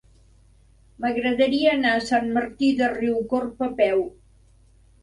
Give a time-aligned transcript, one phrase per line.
[1.03, 4.07] M'agradaria anar a Sant Martí de Riucorb a peu.